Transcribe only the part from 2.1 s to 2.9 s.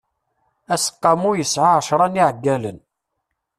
iɛeggalen.